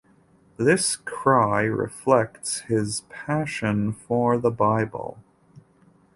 This 0.57 0.95
cry 0.95 1.61
reflects 1.61 2.61
his 2.61 3.01
passion 3.11 3.93
for 3.93 4.39
the 4.39 4.49
Bible. 4.49 5.19